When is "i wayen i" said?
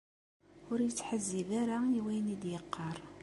1.97-2.35